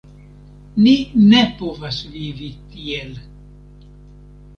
[0.85, 0.93] Ni
[1.33, 3.13] ne povas vivi tiel.